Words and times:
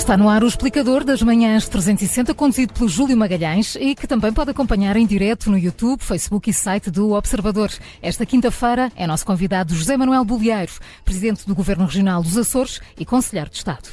Está 0.00 0.16
no 0.16 0.30
ar 0.30 0.42
o 0.42 0.46
explicador 0.46 1.04
das 1.04 1.22
manhãs 1.22 1.68
360, 1.68 2.34
conduzido 2.34 2.72
pelo 2.72 2.88
Júlio 2.88 3.14
Magalhães 3.14 3.76
e 3.78 3.94
que 3.94 4.06
também 4.06 4.32
pode 4.32 4.50
acompanhar 4.50 4.96
em 4.96 5.06
direto 5.06 5.50
no 5.50 5.58
YouTube, 5.58 6.02
Facebook 6.02 6.48
e 6.48 6.54
site 6.54 6.90
do 6.90 7.12
Observador. 7.12 7.70
Esta 8.00 8.24
quinta-feira 8.24 8.90
é 8.96 9.06
nosso 9.06 9.26
convidado 9.26 9.74
José 9.74 9.98
Manuel 9.98 10.24
Bolieiro, 10.24 10.72
presidente 11.04 11.46
do 11.46 11.54
Governo 11.54 11.84
Regional 11.84 12.22
dos 12.22 12.38
Açores 12.38 12.80
e 12.98 13.04
conselheiro 13.04 13.50
de 13.50 13.58
Estado. 13.58 13.90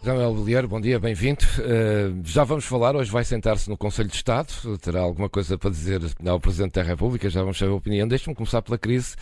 José 0.00 0.12
Manuel 0.12 0.34
Bolieiro, 0.34 0.68
bom 0.68 0.80
dia, 0.80 1.00
bem-vindo. 1.00 1.42
Uh, 1.60 2.20
já 2.22 2.44
vamos 2.44 2.66
falar, 2.66 2.94
hoje 2.94 3.10
vai 3.10 3.24
sentar-se 3.24 3.70
no 3.70 3.78
Conselho 3.78 4.10
de 4.10 4.16
Estado, 4.16 4.52
terá 4.76 5.00
alguma 5.00 5.30
coisa 5.30 5.56
para 5.56 5.70
dizer 5.70 6.02
ao 6.26 6.38
Presidente 6.38 6.74
da 6.74 6.82
República, 6.82 7.30
já 7.30 7.40
vamos 7.40 7.56
saber 7.56 7.72
a 7.72 7.76
opinião. 7.76 8.06
Deixe-me 8.06 8.36
começar 8.36 8.60
pela 8.60 8.76
crise 8.76 9.16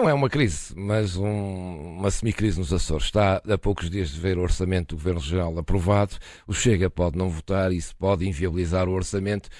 não 0.00 0.08
é 0.08 0.14
uma 0.14 0.30
crise, 0.30 0.72
mas 0.74 1.14
um, 1.14 1.98
uma 1.98 2.10
semicrise 2.10 2.58
nos 2.58 2.72
Açores. 2.72 3.04
Está 3.04 3.36
a 3.36 3.58
poucos 3.58 3.90
dias 3.90 4.10
de 4.10 4.18
ver 4.18 4.38
o 4.38 4.40
orçamento 4.40 4.94
do 4.94 4.96
Governo 4.96 5.20
Regional 5.20 5.58
aprovado. 5.58 6.16
O 6.46 6.54
Chega 6.54 6.88
pode 6.88 7.18
não 7.18 7.28
votar, 7.28 7.70
isso 7.70 7.94
pode 7.96 8.26
inviabilizar 8.26 8.88
o 8.88 8.92
orçamento. 8.92 9.50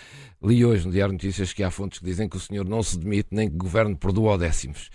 Li 0.42 0.64
hoje 0.64 0.86
no 0.86 0.92
Diário 0.92 1.12
Notícias 1.12 1.52
que 1.52 1.62
há 1.62 1.70
fontes 1.70 1.98
que 1.98 2.06
dizem 2.06 2.26
que 2.26 2.38
o 2.38 2.40
senhor 2.40 2.66
não 2.66 2.82
se 2.82 2.98
demite 2.98 3.28
nem 3.32 3.50
que 3.50 3.54
o 3.54 3.58
Governo 3.58 3.94
perdoa 3.94 4.38
décimos. 4.38 4.88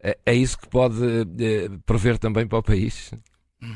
É, 0.00 0.16
é 0.24 0.34
isso 0.34 0.56
que 0.56 0.68
pode 0.68 1.02
é, 1.04 1.68
prever 1.84 2.16
também 2.16 2.46
para 2.46 2.58
o 2.58 2.62
país? 2.62 3.12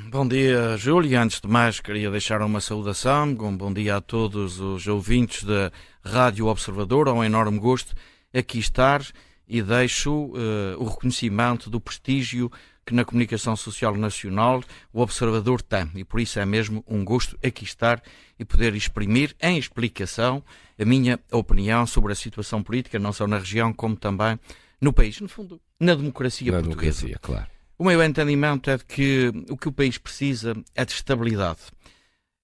Bom 0.09 0.29
dia, 0.29 0.77
Júlio. 0.77 1.21
Antes 1.21 1.41
de 1.41 1.49
mais, 1.49 1.81
queria 1.81 2.09
deixar 2.09 2.41
uma 2.41 2.61
saudação. 2.61 3.25
Um 3.41 3.57
bom 3.57 3.73
dia 3.73 3.97
a 3.97 4.01
todos 4.01 4.61
os 4.61 4.87
ouvintes 4.87 5.43
da 5.43 5.73
Rádio 6.05 6.47
Observador. 6.47 7.09
É 7.09 7.13
um 7.13 7.25
enorme 7.25 7.59
gosto 7.59 7.95
aqui 8.33 8.61
estar 8.61 9.03
e 9.49 9.63
deixo 9.63 10.13
uh, 10.13 10.35
o 10.79 10.85
reconhecimento 10.85 11.71
do 11.71 11.81
prestígio 11.81 12.51
que 12.85 12.95
na 12.95 13.05
comunicação 13.05 13.57
social 13.57 13.97
nacional 13.97 14.63
o 14.93 15.01
observador 15.01 15.61
tem. 15.61 15.91
E 15.97 16.05
por 16.05 16.21
isso 16.21 16.39
é 16.39 16.47
mesmo 16.47 16.85
um 16.87 17.05
gosto 17.05 17.37
aqui 17.45 17.65
estar 17.65 18.01
e 18.39 18.45
poder 18.45 18.75
exprimir 18.75 19.35
em 19.43 19.59
explicação 19.59 20.43
a 20.79 20.85
minha 20.85 21.19
opinião 21.33 21.85
sobre 21.87 22.13
a 22.13 22.17
situação 22.17 22.63
política, 22.63 22.99
não 22.99 23.13
só 23.13 23.27
na 23.27 23.39
região, 23.39 23.73
como 23.73 23.97
também 23.97 24.39
no 24.81 24.93
país. 24.93 25.21
No 25.21 25.29
fundo, 25.29 25.61
na 25.81 25.95
democracia 25.95 26.53
na 26.53 26.63
portuguesa. 26.63 27.07
democracia, 27.07 27.19
claro. 27.21 27.51
O 27.79 27.85
meu 27.85 28.03
entendimento 28.03 28.71
é 28.71 28.79
de 28.79 28.85
que 28.85 29.33
o 29.51 29.57
que 29.57 29.69
o 29.69 29.73
país 29.73 29.99
precisa 29.99 30.55
é 30.75 30.85
de 30.85 30.93
estabilidade. 30.93 31.61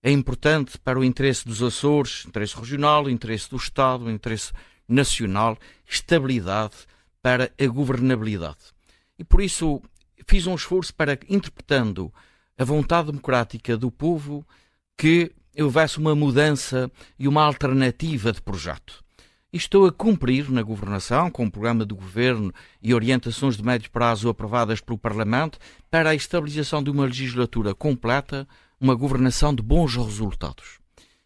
É 0.03 0.11
importante 0.11 0.77
para 0.79 0.99
o 0.99 1.05
interesse 1.05 1.47
dos 1.47 1.63
Açores, 1.63 2.25
interesse 2.27 2.57
regional, 2.57 3.09
interesse 3.09 3.49
do 3.49 3.57
Estado, 3.57 4.11
interesse 4.11 4.53
nacional, 4.89 5.57
estabilidade 5.87 6.77
para 7.23 7.51
a 7.59 7.67
governabilidade. 7.67 8.73
E 9.19 9.25
por 9.25 9.41
isso 9.41 9.81
fiz 10.27 10.47
um 10.47 10.55
esforço 10.55 10.95
para, 10.95 11.19
interpretando 11.29 12.13
a 12.59 12.65
vontade 12.65 13.07
democrática 13.07 13.77
do 13.77 13.91
povo, 13.91 14.47
que 14.97 15.33
houvesse 15.59 15.99
uma 15.99 16.15
mudança 16.15 16.91
e 17.19 17.29
uma 17.29 17.43
alternativa 17.43 18.33
de 18.33 18.41
projeto. 18.41 19.03
E 19.53 19.57
estou 19.59 19.87
a 19.87 19.93
cumprir 19.93 20.51
na 20.51 20.63
governação, 20.63 21.31
com 21.31 21.45
o 21.45 21.51
programa 21.51 21.85
do 21.85 21.95
governo 21.95 22.53
e 22.83 22.95
orientações 22.95 23.57
de 23.57 23.63
médio 23.63 23.91
prazo 23.91 24.29
aprovadas 24.29 24.81
pelo 24.81 24.99
Parlamento, 24.99 25.59
para 25.91 26.11
a 26.11 26.15
estabilização 26.15 26.83
de 26.83 26.91
uma 26.91 27.05
legislatura 27.05 27.75
completa, 27.75 28.49
uma 28.81 28.95
governação 28.95 29.55
de 29.55 29.63
bons 29.63 29.95
resultados. 29.95 30.79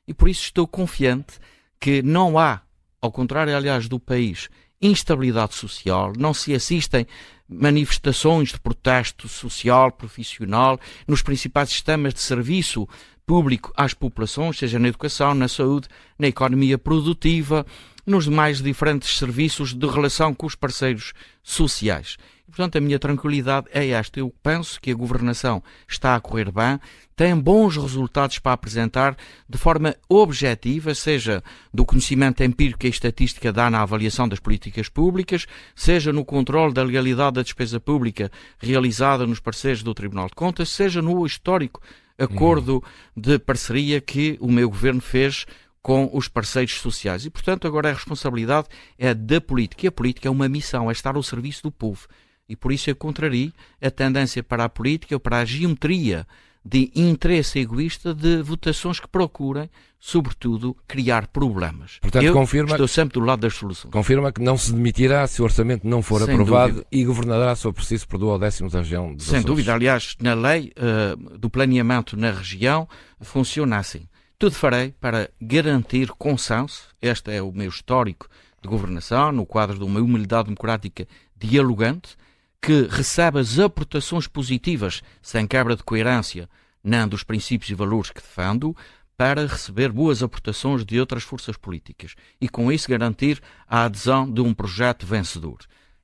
E 0.09 0.13
por 0.13 0.29
isso 0.29 0.43
estou 0.43 0.67
confiante 0.67 1.39
que 1.79 2.03
não 2.03 2.37
há, 2.37 2.63
ao 3.01 3.13
contrário, 3.13 3.57
aliás, 3.57 3.89
do 3.89 4.01
país, 4.01 4.49
instabilidade 4.81 5.55
social, 5.55 6.13
não 6.19 6.35
se 6.35 6.55
assistem 6.55 7.07
manifestações 7.49 8.51
de 8.51 8.61
protesto 8.61 9.29
social, 9.29 9.93
profissional, 9.93 10.79
nos 11.07 11.23
principais 11.23 11.71
sistemas 11.71 12.15
de 12.15 12.21
serviço 12.21 12.89
público 13.27 13.73
às 13.77 13.95
populações, 13.95 14.59
seja 14.59 14.79
na 14.79 14.89
educação, 14.89 15.35
na 15.35 15.49
saúde, 15.49 15.89
na 16.19 16.29
economia 16.29 16.79
produtiva, 16.79 17.67
nos 18.07 18.25
demais 18.25 18.63
diferentes 18.63 19.17
serviços 19.19 19.75
de 19.75 19.87
relação 19.87 20.33
com 20.33 20.47
os 20.47 20.55
parceiros 20.55 21.13
sociais. 21.43 22.17
Portanto, 22.47 22.79
a 22.79 22.81
minha 22.81 22.99
tranquilidade 22.99 23.67
é 23.73 23.89
esta. 23.89 24.21
Eu 24.21 24.33
penso 24.43 24.81
que 24.81 24.91
a 24.91 24.95
governação 24.95 25.63
está 25.89 26.15
a 26.15 26.21
correr 26.21 26.51
bem, 26.51 26.79
tem 27.15 27.35
bons 27.39 27.77
resultados 27.77 28.39
para 28.39 28.53
apresentar 28.53 29.17
de 29.49 29.59
forma 29.59 29.95
objetiva, 30.09 30.95
seja 30.95 31.43
do 31.73 31.85
conhecimento 31.85 32.43
empírico 32.45 32.87
e 32.87 32.91
estatística 32.91 33.53
dá 33.53 33.71
na 33.71 33.83
avaliação 33.83 34.29
das 34.29 34.39
políticas 34.39 34.89
públicas, 34.89 35.47
seja 35.75 36.13
no 36.13 36.25
controle 36.25 36.73
da 36.73 36.83
legalidade 36.83 37.37
da 37.37 37.43
despesa 37.43 37.81
pública 37.81 38.31
realizada 38.59 39.27
nos 39.27 39.41
parceiros 39.41 39.83
do 39.83 39.95
Tribunal 39.95 40.29
de 40.29 40.35
Contas, 40.35 40.69
seja 40.69 41.03
no 41.03 41.27
histórico 41.27 41.81
acordo 42.19 42.75
uhum. 42.75 42.83
de 43.23 43.39
parceria 43.39 44.01
que 44.01 44.37
o 44.41 44.51
meu 44.51 44.69
governo 44.69 45.01
fez 45.01 45.47
com 45.83 46.11
os 46.13 46.27
parceiros 46.27 46.81
sociais. 46.81 47.25
E, 47.25 47.31
portanto, 47.31 47.67
agora 47.67 47.91
a 47.91 47.93
responsabilidade 47.93 48.67
é 48.99 49.15
da 49.15 49.41
política. 49.41 49.87
E 49.87 49.89
a 49.89 49.93
política 49.93 50.27
é 50.27 50.31
uma 50.31 50.49
missão, 50.49 50.89
é 50.89 50.93
estar 50.93 51.15
ao 51.15 51.23
serviço 51.23 51.63
do 51.63 51.71
povo. 51.71 52.09
E 52.49 52.55
por 52.55 52.73
isso 52.73 52.91
eu 52.91 52.97
contrario 52.97 53.53
a 53.81 53.91
tendência 53.91 54.43
para 54.43 54.65
a 54.65 54.69
política 54.69 55.15
ou 55.17 55.21
para 55.21 55.39
a 55.39 55.45
geometria 55.45 56.27
de 56.69 56.91
interesse 56.97 57.61
egoísta 57.61 58.13
de 58.13 58.43
votações 58.43 58.99
que 58.99 59.07
procurem, 59.07 59.71
sobretudo, 60.01 60.77
criar 60.89 61.29
problemas. 61.29 61.99
Portanto, 62.01 62.25
eu 62.25 62.33
confirma, 62.33 62.73
estou 62.73 62.89
sempre 62.89 63.21
do 63.21 63.25
lado 63.25 63.41
das 63.41 63.55
soluções. 63.55 63.93
Confirma 63.93 64.33
que 64.33 64.43
não 64.43 64.59
se 64.59 64.73
demitirá 64.73 65.25
se 65.29 65.41
o 65.41 65.45
orçamento 65.45 65.87
não 65.87 66.03
for 66.03 66.21
Sem 66.23 66.35
aprovado 66.35 66.73
dúvida. 66.73 66.89
e 66.91 67.05
governará, 67.05 67.55
se 67.55 67.63
for 67.63 67.73
preciso, 67.73 68.09
por 68.09 68.19
duodécimos 68.19 68.73
da 68.73 68.81
região 68.81 69.15
dos 69.15 69.27
Sem 69.27 69.39
Açores. 69.39 69.47
dúvida. 69.47 69.75
Aliás, 69.75 70.17
na 70.21 70.35
lei 70.35 70.73
uh, 70.77 71.39
do 71.39 71.49
planeamento 71.49 72.17
na 72.17 72.33
região 72.33 72.89
funciona 73.21 73.79
assim. 73.79 74.09
Tudo 74.37 74.57
farei 74.57 74.93
para 75.01 75.31
garantir 75.41 76.09
consenso, 76.19 76.89
este 77.01 77.31
é 77.31 77.41
o 77.41 77.53
meu 77.53 77.69
histórico 77.69 78.29
de 78.61 78.69
governação, 78.69 79.31
no 79.31 79.47
quadro 79.47 79.79
de 79.79 79.85
uma 79.85 80.01
humildade 80.01 80.47
democrática 80.47 81.07
dialogante, 81.39 82.17
que 82.61 82.83
recebe 82.91 83.39
as 83.39 83.59
aportações 83.59 84.27
positivas, 84.27 85.03
sem 85.23 85.47
quebra 85.47 85.77
de 85.77 85.83
coerência, 85.83 86.49
nem 86.83 87.07
dos 87.07 87.23
princípios 87.23 87.71
e 87.71 87.75
valores 87.75 88.11
que 88.11 88.21
defendo, 88.21 88.77
para 89.17 89.47
receber 89.47 89.91
boas 89.91 90.23
aportações 90.23 90.85
de 90.85 91.01
outras 91.01 91.23
forças 91.23 91.57
políticas 91.57 92.15
e, 92.41 92.49
com 92.49 92.71
isso, 92.71 92.89
garantir 92.89 93.41
a 93.67 93.85
adesão 93.85 94.31
de 94.31 94.41
um 94.41 94.53
projeto 94.53 95.07
vencedor. 95.07 95.59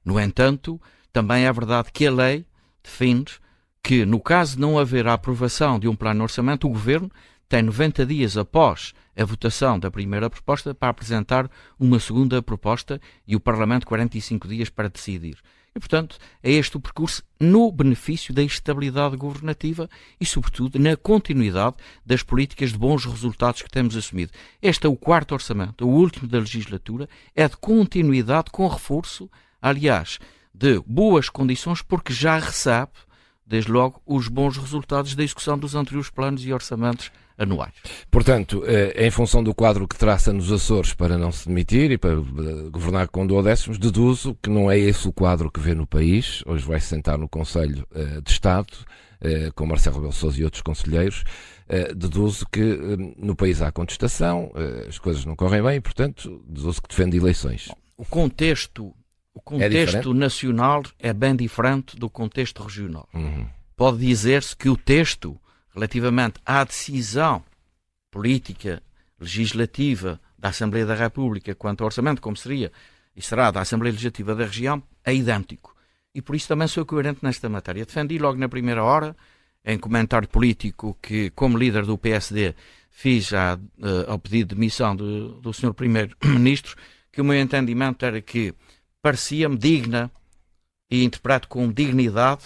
No 0.04 0.18
entanto, 0.18 0.80
também 1.12 1.44
é 1.44 1.52
verdade 1.52 1.90
que 1.92 2.06
a 2.06 2.10
lei 2.10 2.46
defende 2.82 3.38
que, 3.82 4.06
no 4.06 4.20
caso 4.20 4.54
de 4.54 4.60
não 4.60 4.78
haver 4.78 5.06
a 5.06 5.12
aprovação 5.12 5.78
de 5.78 5.88
um 5.88 5.94
plano 5.94 6.20
de 6.20 6.22
orçamento, 6.22 6.66
o 6.66 6.70
Governo 6.70 7.10
tem 7.48 7.62
90 7.62 8.06
dias 8.06 8.36
após 8.38 8.94
a 9.14 9.24
votação 9.24 9.78
da 9.78 9.90
primeira 9.90 10.30
proposta 10.30 10.74
para 10.74 10.88
apresentar 10.88 11.50
uma 11.78 12.00
segunda 12.00 12.40
proposta 12.40 12.98
e 13.26 13.36
o 13.36 13.40
Parlamento 13.40 13.86
45 13.86 14.48
dias 14.48 14.70
para 14.70 14.88
decidir. 14.88 15.36
E, 15.74 15.80
portanto, 15.80 16.18
é 16.42 16.50
este 16.50 16.76
o 16.76 16.80
percurso 16.80 17.22
no 17.40 17.72
benefício 17.72 18.34
da 18.34 18.42
estabilidade 18.42 19.16
governativa 19.16 19.88
e, 20.20 20.26
sobretudo, 20.26 20.78
na 20.78 20.96
continuidade 20.96 21.76
das 22.04 22.22
políticas 22.22 22.72
de 22.72 22.78
bons 22.78 23.06
resultados 23.06 23.62
que 23.62 23.70
temos 23.70 23.96
assumido. 23.96 24.32
Este 24.60 24.86
é 24.86 24.88
o 24.88 24.96
quarto 24.96 25.32
orçamento, 25.32 25.86
o 25.86 25.90
último 25.90 26.28
da 26.28 26.38
legislatura, 26.38 27.08
é 27.34 27.48
de 27.48 27.56
continuidade 27.56 28.50
com 28.50 28.68
reforço, 28.68 29.30
aliás, 29.62 30.18
de 30.52 30.78
boas 30.86 31.30
condições, 31.30 31.80
porque 31.80 32.12
já 32.12 32.38
recebe, 32.38 32.92
desde 33.52 33.70
logo, 33.70 34.00
os 34.06 34.28
bons 34.28 34.56
resultados 34.56 35.14
da 35.14 35.22
execução 35.22 35.58
dos 35.58 35.74
anteriores 35.74 36.08
planos 36.08 36.42
e 36.42 36.50
orçamentos 36.54 37.12
anuais. 37.36 37.74
Portanto, 38.10 38.62
eh, 38.66 39.06
em 39.06 39.10
função 39.10 39.44
do 39.44 39.54
quadro 39.54 39.86
que 39.86 39.94
traça 39.94 40.32
nos 40.32 40.50
Açores 40.50 40.94
para 40.94 41.18
não 41.18 41.30
se 41.30 41.48
demitir 41.48 41.90
e 41.90 41.98
para 41.98 42.12
eh, 42.12 42.70
governar 42.70 43.08
com 43.08 43.26
duodécimos, 43.26 43.76
deduzo 43.76 44.34
que 44.42 44.48
não 44.48 44.70
é 44.70 44.78
esse 44.78 45.06
o 45.06 45.12
quadro 45.12 45.50
que 45.50 45.60
vê 45.60 45.74
no 45.74 45.86
país. 45.86 46.42
Hoje 46.46 46.64
vai-se 46.64 46.86
sentar 46.86 47.18
no 47.18 47.28
Conselho 47.28 47.86
eh, 47.94 48.22
de 48.22 48.30
Estado, 48.30 48.72
com 49.54 49.66
Marcelo 49.66 49.96
Rebelo 49.96 50.12
Sousa 50.12 50.40
e 50.40 50.44
outros 50.44 50.62
conselheiros. 50.62 51.22
Deduzo 51.94 52.44
que 52.50 53.14
no 53.16 53.36
país 53.36 53.62
há 53.62 53.70
contestação, 53.70 54.50
as 54.88 54.98
coisas 54.98 55.24
não 55.24 55.36
correm 55.36 55.62
bem 55.62 55.76
e, 55.76 55.80
portanto, 55.80 56.42
deduzo 56.44 56.82
que 56.82 56.88
defende 56.88 57.18
eleições. 57.18 57.70
O 57.96 58.04
contexto, 58.04 58.92
o 59.34 59.40
contexto 59.40 60.10
é 60.10 60.14
nacional 60.14 60.82
é 60.98 61.12
bem 61.12 61.34
diferente 61.34 61.96
do 61.96 62.10
contexto 62.10 62.62
regional. 62.62 63.08
Uhum. 63.14 63.46
Pode 63.76 63.98
dizer-se 63.98 64.54
que 64.54 64.68
o 64.68 64.76
texto 64.76 65.38
relativamente 65.74 66.38
à 66.44 66.62
decisão 66.64 67.42
política, 68.10 68.82
legislativa 69.18 70.20
da 70.38 70.50
Assembleia 70.50 70.84
da 70.84 70.94
República 70.94 71.54
quanto 71.54 71.82
ao 71.82 71.86
orçamento, 71.86 72.20
como 72.20 72.36
seria 72.36 72.70
e 73.16 73.22
será 73.22 73.50
da 73.50 73.60
Assembleia 73.60 73.92
Legislativa 73.92 74.34
da 74.34 74.44
região, 74.44 74.82
é 75.04 75.14
idêntico. 75.14 75.74
E 76.14 76.20
por 76.20 76.34
isso 76.34 76.48
também 76.48 76.68
sou 76.68 76.84
coerente 76.84 77.20
nesta 77.22 77.48
matéria. 77.48 77.84
Defendi 77.84 78.18
logo 78.18 78.38
na 78.38 78.48
primeira 78.48 78.82
hora, 78.82 79.16
em 79.64 79.78
comentário 79.78 80.28
político, 80.28 80.96
que, 81.00 81.30
como 81.30 81.56
líder 81.56 81.86
do 81.86 81.96
PSD, 81.96 82.54
fiz 82.90 83.30
uh, 83.32 83.58
ao 84.06 84.18
pedido 84.18 84.48
de 84.48 84.54
demissão 84.56 84.94
do, 84.94 85.40
do 85.40 85.52
Sr. 85.52 85.72
Primeiro-Ministro, 85.72 86.76
que 87.10 87.20
o 87.20 87.24
meu 87.24 87.38
entendimento 87.38 88.04
era 88.04 88.20
que 88.20 88.54
parecia-me 89.02 89.58
digna, 89.58 90.10
e 90.90 91.04
interpreto 91.04 91.48
com 91.48 91.72
dignidade, 91.72 92.44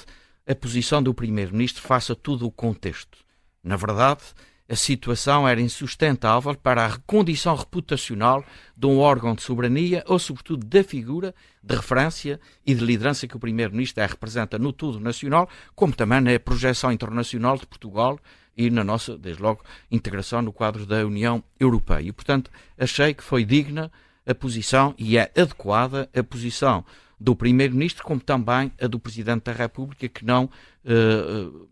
a 0.49 0.55
posição 0.55 1.03
do 1.03 1.13
Primeiro-Ministro 1.13 1.83
face 1.83 2.13
a 2.13 2.15
todo 2.15 2.47
o 2.47 2.51
contexto. 2.51 3.19
Na 3.63 3.75
verdade, 3.75 4.23
a 4.69 4.77
situação 4.77 5.47
era 5.47 5.61
insustentável 5.61 6.55
para 6.55 6.85
a 6.85 6.89
recondição 6.89 7.55
reputacional 7.55 8.45
de 8.77 8.87
um 8.87 8.99
órgão 8.99 9.35
de 9.35 9.43
soberania 9.43 10.05
ou, 10.07 10.19
sobretudo, 10.19 10.65
da 10.65 10.83
figura 10.83 11.35
de 11.63 11.75
referência 11.75 12.41
e 12.65 12.75
de 12.75 12.85
liderança 12.85 13.27
que 13.27 13.37
o 13.37 13.41
Primeiro-Ministro 13.41 14.05
representa 14.05 14.59
no 14.59 14.73
tudo 14.73 14.99
nacional, 15.01 15.49
como 15.75 15.93
também 15.93 16.21
na 16.21 16.39
projeção 16.39 16.91
internacional 16.93 17.59
de 17.59 17.67
Portugal 17.67 18.19
e 18.57 18.71
na 18.71 18.83
nossa, 18.83 19.19
desde 19.19 19.43
logo, 19.43 19.63
integração 19.91 20.41
no 20.41 20.53
quadro 20.53 20.87
da 20.87 21.05
União 21.05 21.43
Europeia. 21.61 22.01
E, 22.01 22.13
portanto, 22.13 22.51
achei 22.79 23.13
que 23.13 23.23
foi 23.23 23.45
digna 23.45 23.91
a 24.27 24.35
posição 24.35 24.95
e 24.99 25.17
é 25.17 25.31
adequada 25.37 26.09
a 26.15 26.23
posição 26.23 26.85
do 27.19 27.35
Primeiro-Ministro, 27.35 28.05
como 28.05 28.21
também 28.21 28.73
a 28.81 28.87
do 28.87 28.99
Presidente 28.99 29.45
da 29.45 29.53
República, 29.53 30.09
que 30.09 30.25
não. 30.25 30.51
Uh, 30.85 31.69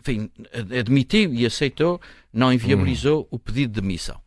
enfim, 0.00 0.28
admitiu 0.78 1.32
e 1.32 1.46
aceitou, 1.46 2.00
não 2.32 2.52
inviabilizou 2.52 3.22
hum. 3.22 3.26
o 3.30 3.38
pedido 3.38 3.74
de 3.74 3.80
demissão. 3.80 4.20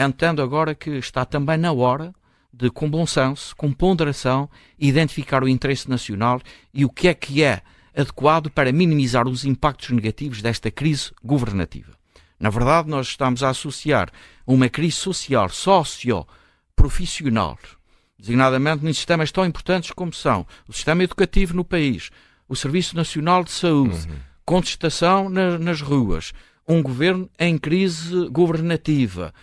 Entendo 0.00 0.40
agora 0.40 0.74
que 0.74 0.90
está 0.92 1.24
também 1.26 1.58
na 1.58 1.70
hora 1.70 2.14
de, 2.52 2.70
com 2.70 2.88
bom 2.88 3.06
senso, 3.06 3.54
com 3.54 3.70
ponderação, 3.72 4.48
identificar 4.78 5.44
o 5.44 5.48
interesse 5.48 5.88
nacional 5.88 6.40
e 6.72 6.84
o 6.84 6.88
que 6.88 7.08
é 7.08 7.14
que 7.14 7.42
é 7.42 7.60
adequado 7.94 8.48
para 8.50 8.72
minimizar 8.72 9.28
os 9.28 9.44
impactos 9.44 9.90
negativos 9.90 10.40
desta 10.40 10.70
crise 10.70 11.12
governativa. 11.22 11.92
Na 12.38 12.48
verdade, 12.48 12.88
nós 12.88 13.08
estamos 13.08 13.42
a 13.42 13.50
associar 13.50 14.10
uma 14.46 14.68
crise 14.68 14.96
social, 14.96 15.50
socio-profissional, 16.78 17.58
designadamente 18.18 18.86
em 18.86 18.92
sistemas 18.92 19.32
tão 19.32 19.44
importantes 19.44 19.90
como 19.90 20.12
são 20.12 20.46
o 20.68 20.72
sistema 20.72 21.02
educativo 21.02 21.54
no 21.54 21.64
país, 21.64 22.10
o 22.48 22.54
Serviço 22.56 22.96
Nacional 22.96 23.44
de 23.44 23.50
Saúde, 23.50 24.08
uhum 24.08 24.28
contestação 24.48 25.28
na, 25.28 25.58
nas 25.58 25.82
ruas, 25.82 26.32
um 26.66 26.82
governo 26.82 27.28
em 27.38 27.58
crise 27.58 28.30
governativa, 28.30 29.34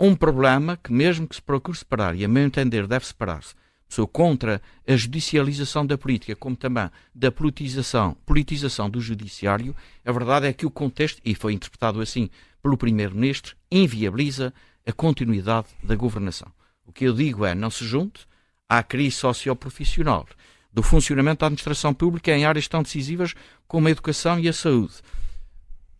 um 0.00 0.16
problema 0.16 0.74
que, 0.82 0.90
mesmo 0.90 1.28
que 1.28 1.34
se 1.36 1.42
procure 1.42 1.76
separar, 1.76 2.16
e 2.16 2.24
a 2.24 2.28
meu 2.28 2.44
entender 2.44 2.86
deve 2.86 3.04
separar-se, 3.04 3.54
sou 3.86 4.08
contra 4.08 4.62
a 4.88 4.96
judicialização 4.96 5.84
da 5.84 5.98
política, 5.98 6.34
como 6.34 6.56
também 6.56 6.88
da 7.14 7.30
politização, 7.30 8.16
politização 8.24 8.88
do 8.88 9.02
judiciário, 9.02 9.76
a 10.02 10.10
verdade 10.10 10.46
é 10.46 10.52
que 10.54 10.64
o 10.64 10.70
contexto, 10.70 11.20
e 11.22 11.34
foi 11.34 11.52
interpretado 11.52 12.00
assim 12.00 12.30
pelo 12.62 12.78
Primeiro-Ministro, 12.78 13.54
inviabiliza 13.70 14.50
a 14.86 14.92
continuidade 14.94 15.66
da 15.82 15.94
governação. 15.94 16.50
O 16.86 16.92
que 16.92 17.04
eu 17.04 17.12
digo 17.12 17.44
é, 17.44 17.54
não 17.54 17.70
se 17.70 17.84
junte 17.84 18.26
à 18.68 18.82
crise 18.82 19.16
socioprofissional, 19.16 20.26
do 20.72 20.82
funcionamento 20.82 21.40
da 21.40 21.46
administração 21.46 21.94
pública 21.94 22.36
em 22.36 22.44
áreas 22.44 22.66
tão 22.66 22.82
decisivas 22.82 23.34
como 23.66 23.88
a 23.88 23.90
educação 23.90 24.38
e 24.38 24.48
a 24.48 24.52
saúde. 24.52 24.94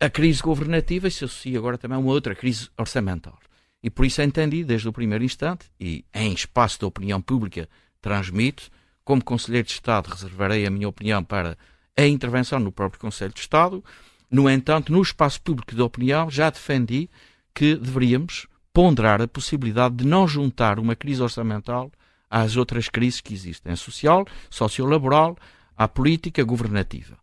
A 0.00 0.10
crise 0.10 0.42
governativa 0.42 1.08
se 1.08 1.24
associa 1.24 1.58
agora 1.58 1.78
também 1.78 1.96
a 1.96 2.00
uma 2.00 2.10
outra 2.10 2.34
crise 2.34 2.68
orçamental. 2.76 3.38
E 3.82 3.88
por 3.88 4.04
isso 4.04 4.20
entendi, 4.22 4.64
desde 4.64 4.88
o 4.88 4.92
primeiro 4.92 5.22
instante, 5.22 5.66
e 5.78 6.04
em 6.14 6.32
espaço 6.32 6.80
da 6.80 6.86
opinião 6.86 7.20
pública 7.20 7.68
transmito, 8.00 8.70
como 9.04 9.22
Conselheiro 9.22 9.66
de 9.66 9.74
Estado 9.74 10.08
reservarei 10.08 10.66
a 10.66 10.70
minha 10.70 10.88
opinião 10.88 11.22
para 11.22 11.56
a 11.96 12.06
intervenção 12.06 12.58
no 12.58 12.72
próprio 12.72 13.00
Conselho 13.00 13.32
de 13.32 13.40
Estado. 13.40 13.84
No 14.30 14.48
entanto, 14.48 14.90
no 14.90 15.00
espaço 15.00 15.40
público 15.40 15.74
de 15.74 15.82
opinião, 15.82 16.30
já 16.30 16.50
defendi 16.50 17.08
que 17.54 17.76
deveríamos 17.76 18.46
ponderar 18.74 19.22
a 19.22 19.28
possibilidade 19.28 19.94
de 19.94 20.04
não 20.04 20.26
juntar 20.26 20.80
uma 20.80 20.96
crise 20.96 21.22
orçamental 21.22 21.90
às 22.28 22.56
outras 22.56 22.88
crises 22.88 23.20
que 23.20 23.32
existem, 23.32 23.72
a 23.72 23.76
social, 23.76 24.26
sociolaboral, 24.50 25.38
à 25.76 25.86
política 25.86 26.42
governativa. 26.42 27.16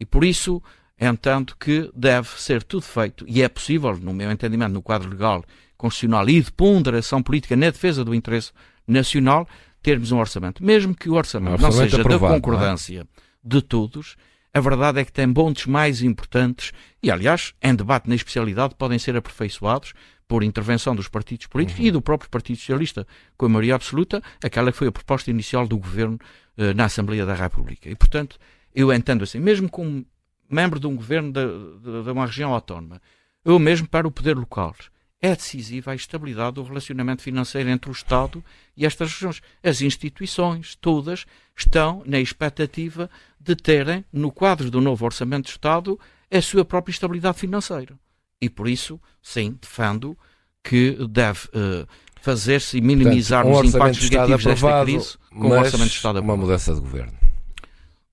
E 0.00 0.06
por 0.06 0.24
isso, 0.24 0.62
entendo 0.98 1.54
que 1.60 1.90
deve 1.94 2.28
ser 2.40 2.62
tudo 2.62 2.82
feito, 2.82 3.26
e 3.28 3.42
é 3.42 3.48
possível, 3.48 3.94
no 3.98 4.14
meu 4.14 4.32
entendimento, 4.32 4.72
no 4.72 4.82
quadro 4.82 5.10
legal, 5.10 5.44
constitucional 5.76 6.26
e 6.28 6.40
de 6.40 6.50
ponderação 6.50 7.22
política 7.22 7.54
na 7.54 7.70
defesa 7.70 8.02
do 8.02 8.14
interesse 8.14 8.52
nacional, 8.88 9.46
termos 9.82 10.10
um 10.10 10.18
orçamento. 10.18 10.64
Mesmo 10.64 10.94
que 10.94 11.10
o 11.10 11.14
orçamento, 11.14 11.60
não 11.60 11.70
seja 11.70 12.00
aprovado, 12.00 12.32
da 12.32 12.40
concordância 12.40 13.02
é? 13.02 13.06
de 13.44 13.60
todos, 13.60 14.16
a 14.54 14.60
verdade 14.60 15.00
é 15.00 15.04
que 15.04 15.12
tem 15.12 15.30
pontos 15.30 15.66
mais 15.66 16.00
importantes 16.00 16.72
e, 17.02 17.10
aliás, 17.10 17.52
em 17.60 17.74
debate 17.74 18.08
na 18.08 18.14
especialidade, 18.14 18.74
podem 18.76 18.98
ser 18.98 19.16
aperfeiçoados 19.16 19.92
por 20.26 20.42
intervenção 20.42 20.94
dos 20.94 21.08
partidos 21.08 21.46
políticos 21.46 21.80
uhum. 21.80 21.86
e 21.86 21.90
do 21.90 22.02
próprio 22.02 22.30
Partido 22.30 22.56
Socialista, 22.56 23.06
com 23.36 23.46
a 23.46 23.48
maioria 23.48 23.74
absoluta, 23.74 24.22
aquela 24.42 24.72
que 24.72 24.78
foi 24.78 24.88
a 24.88 24.92
proposta 24.92 25.30
inicial 25.30 25.66
do 25.66 25.78
governo 25.78 26.18
uh, 26.56 26.74
na 26.74 26.86
Assembleia 26.86 27.26
da 27.26 27.34
República. 27.34 27.88
E, 27.88 27.94
portanto, 27.94 28.38
eu 28.74 28.92
entendo 28.92 29.24
assim, 29.24 29.38
mesmo 29.38 29.68
como 29.68 30.04
membro 30.48 30.80
de 30.80 30.86
um 30.86 30.96
governo 30.96 31.32
de, 31.32 31.46
de, 31.80 32.02
de 32.04 32.10
uma 32.10 32.26
região 32.26 32.52
autónoma, 32.52 33.00
eu 33.44 33.58
mesmo 33.58 33.86
para 33.86 34.06
o 34.06 34.10
poder 34.10 34.36
local, 34.36 34.74
é 35.20 35.34
decisiva 35.34 35.92
a 35.92 35.94
estabilidade 35.94 36.56
do 36.56 36.62
relacionamento 36.62 37.22
financeiro 37.22 37.70
entre 37.70 37.90
o 37.90 37.92
Estado 37.92 38.44
e 38.76 38.84
estas 38.84 39.12
regiões. 39.12 39.40
As 39.62 39.80
instituições, 39.80 40.74
todas, 40.74 41.24
estão 41.56 42.02
na 42.04 42.20
expectativa 42.20 43.08
de 43.40 43.56
terem, 43.56 44.04
no 44.12 44.30
quadro 44.30 44.70
do 44.70 44.82
novo 44.82 45.04
Orçamento 45.04 45.44
de 45.44 45.52
Estado, 45.52 45.98
a 46.30 46.42
sua 46.42 46.64
própria 46.64 46.92
estabilidade 46.92 47.38
financeira. 47.38 47.98
E 48.44 48.50
por 48.50 48.68
isso, 48.68 49.00
sim, 49.22 49.56
defendo 49.60 50.16
que 50.62 50.96
deve 51.08 51.46
uh, 51.48 51.86
fazer-se 52.20 52.76
e 52.76 52.80
minimizar 52.80 53.42
Portanto, 53.42 53.64
um 53.64 53.68
os 53.68 53.74
impactos 53.74 54.10
negativos 54.10 54.44
desta 54.44 54.84
crise 54.84 55.18
com 55.30 55.48
o 55.48 55.52
Orçamento 55.52 55.90
de 55.90 55.96
Estado 55.96 56.18
aprovado. 56.18 56.40
Uma 56.40 56.46
mudança 56.46 56.74
de 56.74 56.80
governo. 56.80 57.12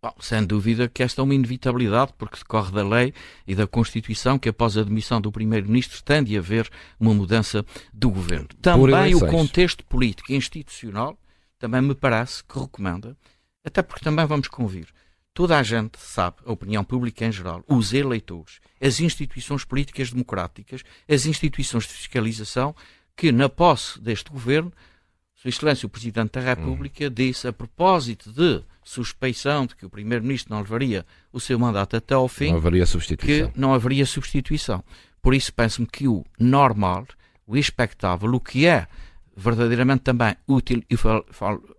Bom, 0.02 0.14
sem 0.20 0.44
dúvida 0.44 0.90
que 0.90 1.04
esta 1.04 1.22
é 1.22 1.24
uma 1.24 1.36
inevitabilidade, 1.36 2.14
porque 2.18 2.38
decorre 2.38 2.72
da 2.72 2.84
lei 2.84 3.14
e 3.46 3.54
da 3.54 3.68
Constituição 3.68 4.40
que, 4.40 4.50
após 4.50 4.76
a 4.76 4.84
demissão 4.84 5.22
do 5.22 5.32
Primeiro-Ministro, 5.32 6.02
tem 6.02 6.24
de 6.24 6.38
haver 6.38 6.68
uma 7.00 7.14
mudança 7.14 7.64
do 7.94 8.10
governo. 8.10 8.48
Também 8.62 9.14
o 9.14 9.28
contexto 9.28 9.86
político 9.86 10.32
e 10.32 10.36
institucional 10.36 11.18
também 11.60 11.82
me 11.82 11.94
parece 11.94 12.44
que 12.44 12.58
recomenda, 12.58 13.16
até 13.64 13.84
porque 13.84 14.04
também 14.04 14.26
vamos 14.26 14.48
convir, 14.48 14.88
toda 15.34 15.58
a 15.58 15.64
gente 15.64 15.98
sabe, 16.00 16.38
a 16.46 16.52
opinião 16.52 16.84
pública 16.84 17.26
em 17.26 17.32
geral, 17.32 17.64
os 17.68 17.94
eleitores, 17.94 18.60
as 18.82 19.00
instituições 19.00 19.64
políticas 19.64 20.12
democráticas, 20.12 20.84
as 21.10 21.26
instituições 21.26 21.84
de 21.86 21.94
fiscalização, 21.94 22.76
que 23.16 23.32
na 23.32 23.50
posse 23.50 24.00
deste 24.02 24.30
governo, 24.30 24.72
Sua 25.36 25.50
Excelência 25.50 25.86
o 25.86 25.90
Presidente 25.90 26.32
da 26.32 26.42
República 26.42 27.08
hum. 27.08 27.12
disse 27.14 27.48
a 27.48 27.54
propósito 27.54 28.32
de 28.32 28.64
suspeição 28.84 29.66
de 29.66 29.76
que 29.76 29.86
o 29.86 29.90
Primeiro-Ministro 29.90 30.54
não 30.54 30.62
levaria 30.62 31.06
o 31.32 31.40
seu 31.40 31.58
mandato 31.58 31.96
até 31.96 32.14
ao 32.14 32.28
fim, 32.28 32.50
não 32.50 32.58
haveria 32.58 32.86
substituição. 32.86 33.52
que 33.52 33.60
não 33.60 33.74
haveria 33.74 34.06
substituição. 34.06 34.84
Por 35.22 35.34
isso 35.36 35.54
penso-me 35.54 35.88
que 35.88 36.08
o 36.08 36.26
normal, 36.40 37.06
o 37.46 37.56
expectável, 37.56 38.34
o 38.34 38.40
que 38.40 38.66
é 38.66 38.88
verdadeiramente 39.36 40.02
também 40.02 40.36
útil, 40.48 40.84
e 40.90 40.98
falo, 40.98 41.26
falo, 41.30 41.71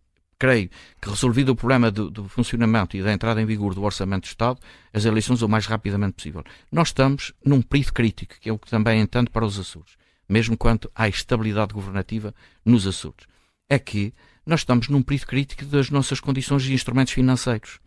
creio 0.43 0.69
que 1.01 1.09
resolvido 1.09 1.51
o 1.51 1.55
problema 1.55 1.89
do, 1.89 2.11
do, 2.11 2.29
funcionamento 2.29 2.97
e 2.97 3.03
da 3.03 3.13
entrada 3.13 3.41
em 3.41 3.47
vigor 3.47 3.77
do 3.77 3.83
Orçamento 3.85 4.25
de 4.25 4.31
Estado, 4.31 4.59
as 4.93 5.05
eleições 5.05 5.41
o 5.41 5.49
mais 5.49 5.67
rapidamente 5.67 6.15
possível. 6.15 6.43
Nós 6.73 6.89
estamos 6.89 7.33
num 7.47 7.63
período 7.63 7.93
crítico, 7.93 8.35
que 8.41 8.49
é 8.49 8.53
o 8.53 8.59
que 8.59 8.69
também 8.69 9.01
entendo 9.01 9.31
para 9.31 9.47
os 9.47 9.57
Açores, 9.57 9.93
mesmo 10.29 10.57
quanto 10.57 10.91
à 10.97 11.09
estabilidade 11.09 11.73
governativa 11.73 12.35
nos 12.65 12.89
Açores. 12.89 13.25
É 13.71 13.79
que 13.79 14.13
nós 14.45 14.61
estamos 14.63 14.89
num 14.89 15.01
período 15.01 15.29
crítico 15.29 15.65
das 15.65 15.91
nossas 15.91 16.19
condições 16.19 16.65
e 16.65 16.73
instrumentos 16.73 17.13
financeiros. 17.13 17.79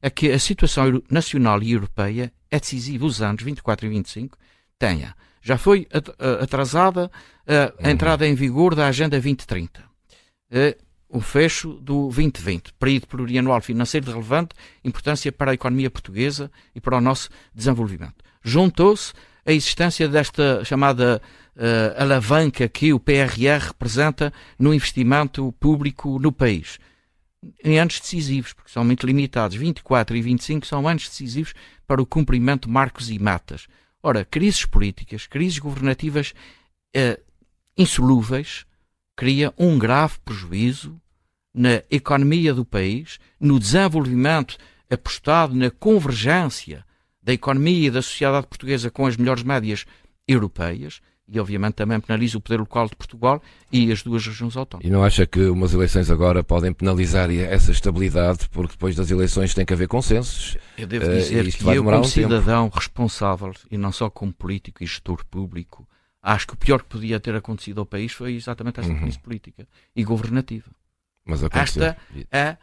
É 0.00 0.08
que 0.08 0.32
a 0.32 0.38
situação 0.38 1.02
nacional 1.10 1.62
e 1.62 1.72
europeia 1.72 2.32
é 2.50 2.58
decisiva. 2.58 3.04
Os 3.04 3.20
anos 3.20 3.42
24 3.42 3.84
e 3.84 3.90
25 3.90 4.38
tenha. 4.78 5.14
Já 5.42 5.58
foi 5.58 5.86
atrasada 6.40 7.10
a 7.46 7.84
uhum. 7.84 7.90
entrada 7.90 8.26
em 8.26 8.34
vigor 8.34 8.74
da 8.74 8.86
Agenda 8.86 9.20
2030. 9.20 9.84
O 11.08 11.20
fecho 11.20 11.74
do 11.74 12.08
2020, 12.08 12.74
período 12.74 13.06
plurianual 13.06 13.62
financeiro 13.62 14.04
de 14.04 14.12
relevante 14.12 14.54
importância 14.84 15.32
para 15.32 15.52
a 15.52 15.54
economia 15.54 15.90
portuguesa 15.90 16.50
e 16.74 16.80
para 16.80 16.98
o 16.98 17.00
nosso 17.00 17.30
desenvolvimento. 17.54 18.22
Juntou-se 18.42 19.14
a 19.46 19.52
existência 19.52 20.06
desta 20.06 20.62
chamada 20.66 21.22
uh, 21.56 22.02
alavanca 22.02 22.68
que 22.68 22.92
o 22.92 23.00
PRR 23.00 23.68
representa 23.68 24.30
no 24.58 24.74
investimento 24.74 25.50
público 25.52 26.18
no 26.18 26.30
país. 26.30 26.78
Em 27.64 27.78
anos 27.78 27.98
decisivos, 28.00 28.52
porque 28.52 28.70
são 28.70 28.84
muito 28.84 29.06
limitados, 29.06 29.56
24 29.56 30.14
e 30.14 30.20
25 30.20 30.66
são 30.66 30.86
anos 30.86 31.08
decisivos 31.08 31.54
para 31.86 32.02
o 32.02 32.06
cumprimento 32.06 32.66
de 32.66 32.74
marcos 32.74 33.10
e 33.10 33.18
matas. 33.18 33.66
Ora, 34.02 34.24
crises 34.24 34.66
políticas, 34.66 35.26
crises 35.26 35.58
governativas 35.58 36.34
uh, 36.94 37.18
insolúveis, 37.76 38.66
cria 39.18 39.52
um 39.58 39.76
grave 39.76 40.14
prejuízo 40.24 40.96
na 41.52 41.82
economia 41.90 42.54
do 42.54 42.64
país, 42.64 43.18
no 43.40 43.58
desenvolvimento 43.58 44.56
apostado 44.88 45.56
na 45.56 45.72
convergência 45.72 46.84
da 47.20 47.32
economia 47.32 47.88
e 47.88 47.90
da 47.90 48.00
sociedade 48.00 48.46
portuguesa 48.46 48.92
com 48.92 49.06
as 49.06 49.16
melhores 49.16 49.42
médias 49.42 49.84
europeias, 50.26 51.00
e, 51.26 51.40
obviamente, 51.40 51.74
também 51.74 51.98
penaliza 51.98 52.38
o 52.38 52.40
poder 52.40 52.60
local 52.60 52.86
de 52.86 52.94
Portugal 52.94 53.42
e 53.72 53.90
as 53.90 54.04
duas 54.04 54.24
regiões 54.24 54.56
autónomas. 54.56 54.88
E 54.88 54.92
não 54.92 55.02
acha 55.02 55.26
que 55.26 55.40
umas 55.46 55.74
eleições 55.74 56.12
agora 56.12 56.44
podem 56.44 56.72
penalizar 56.72 57.28
essa 57.28 57.72
estabilidade, 57.72 58.48
porque 58.50 58.74
depois 58.74 58.94
das 58.94 59.10
eleições 59.10 59.52
tem 59.52 59.66
que 59.66 59.72
haver 59.72 59.88
consensos? 59.88 60.56
Eu 60.78 60.86
devo 60.86 61.08
dizer 61.08 61.44
uh, 61.44 61.50
que 61.50 61.66
eu, 61.66 61.82
como 61.82 61.98
um 61.98 62.04
cidadão 62.04 62.66
tempo. 62.66 62.78
responsável, 62.78 63.52
e 63.68 63.76
não 63.76 63.90
só 63.90 64.08
como 64.08 64.32
político 64.32 64.84
e 64.84 64.86
gestor 64.86 65.24
público, 65.28 65.87
acho 66.28 66.46
que 66.46 66.52
o 66.52 66.56
pior 66.56 66.82
que 66.82 66.88
podia 66.88 67.18
ter 67.18 67.34
acontecido 67.34 67.80
ao 67.80 67.86
país 67.86 68.12
foi 68.12 68.34
exatamente 68.34 68.80
esta 68.80 68.92
uhum. 68.92 69.00
crise 69.00 69.18
política 69.18 69.66
e 69.96 70.04
governativa. 70.04 70.70
Mas 71.24 71.42
aconteceu. 71.42 71.84
Esta 71.84 71.96
é, 72.30 72.38
é 72.38 72.58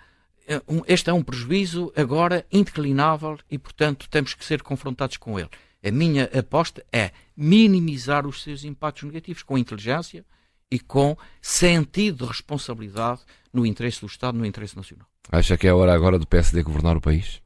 este 0.88 1.10
é 1.10 1.14
um 1.14 1.24
prejuízo 1.24 1.92
agora 1.96 2.46
indeclinável 2.52 3.40
e, 3.50 3.58
portanto, 3.58 4.08
temos 4.08 4.36
que 4.36 4.46
ser 4.46 4.62
confrontados 4.62 5.18
com 5.18 5.40
ele. 5.40 5.50
A 5.84 5.90
minha 5.90 6.26
aposta 6.38 6.86
é 6.92 7.12
minimizar 7.36 8.28
os 8.28 8.44
seus 8.44 8.64
impactos 8.64 9.04
negativos 9.04 9.42
com 9.42 9.58
inteligência 9.58 10.24
e 10.70 10.80
com 10.80 11.18
sentido 11.42 12.26
de 12.26 12.32
responsabilidade 12.32 13.22
no 13.52 13.66
interesse 13.66 14.02
do 14.02 14.08
Estado, 14.08 14.38
no 14.38 14.46
interesse 14.46 14.76
nacional. 14.76 15.08
Acha 15.32 15.58
que 15.58 15.66
é 15.66 15.72
a 15.72 15.76
hora 15.76 15.94
agora 15.94 16.20
do 16.20 16.28
PSD 16.28 16.62
governar 16.62 16.98
o 16.98 17.02
país? 17.02 17.42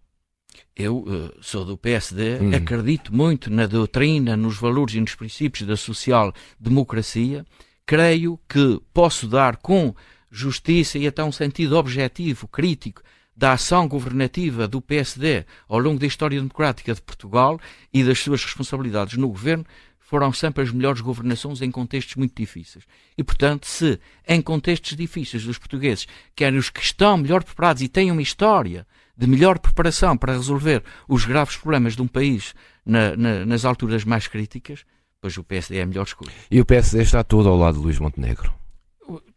Eu 0.76 1.00
uh, 1.00 1.32
sou 1.42 1.66
do 1.66 1.78
PSD, 1.78 2.40
hum. 2.40 2.56
acredito 2.56 3.14
muito 3.14 3.50
na 3.50 3.68
doutrina, 3.68 4.38
nos 4.38 4.58
valores 4.58 4.96
e 4.96 5.02
nos 5.02 5.16
princípios 5.16 5.68
da 5.68 5.76
social-democracia. 5.76 7.46
Creio 7.86 8.40
que 8.48 8.82
posso 8.94 9.28
dar 9.28 9.58
com 9.58 9.94
justiça 10.32 10.98
e 10.98 11.08
até 11.08 11.24
um 11.24 11.32
sentido 11.32 11.78
objetivo, 11.78 12.48
crítico, 12.48 13.02
da 13.36 13.54
ação 13.54 13.88
governativa 13.88 14.68
do 14.68 14.82
PSD 14.82 15.46
ao 15.68 15.80
longo 15.80 15.98
da 15.98 16.06
história 16.06 16.38
democrática 16.38 16.94
de 16.94 17.02
Portugal 17.02 17.58
e 17.94 18.04
das 18.04 18.20
suas 18.20 18.44
responsabilidades 18.44 19.18
no 19.18 19.30
governo 19.30 19.66
foram 20.10 20.34
sempre 20.34 20.64
as 20.64 20.72
melhores 20.72 21.02
governações 21.02 21.62
em 21.62 21.70
contextos 21.70 22.16
muito 22.16 22.34
difíceis. 22.36 22.84
E, 23.16 23.24
portanto, 23.24 23.68
se 23.68 24.00
em 24.28 24.42
contextos 24.42 24.98
difíceis 24.98 25.46
os 25.46 25.60
portugueses 25.60 26.08
querem 26.36 26.58
os 26.58 26.72
que 26.72 26.82
estão 26.82 27.16
melhor 27.16 27.44
preparados 27.44 27.84
e 27.84 27.88
têm 27.88 28.10
uma 28.12 28.24
história 28.24 28.88
de 29.16 29.28
melhor 29.28 29.60
preparação 29.60 30.18
para 30.18 30.34
resolver 30.34 30.84
os 31.08 31.26
graves 31.26 31.58
problemas 31.58 31.96
de 31.96 32.02
um 32.02 32.08
país 32.08 32.56
na, 32.84 33.16
na, 33.16 33.46
nas 33.46 33.66
alturas 33.66 34.04
mais 34.04 34.26
críticas, 34.28 34.84
pois 35.22 35.38
o 35.38 35.44
PSD 35.44 35.78
é 35.78 35.84
a 35.84 35.86
melhor 35.86 36.08
escolha. 36.08 36.32
E 36.50 36.60
o 36.60 36.66
PSD 36.66 37.04
está 37.04 37.24
todo 37.24 37.48
ao 37.48 37.56
lado 37.56 37.78
de 37.78 37.84
Luís 37.84 38.00
Montenegro? 38.00 38.52